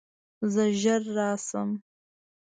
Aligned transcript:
زه 0.53 0.63
ژر 0.81 1.01
راشم. 1.15 1.69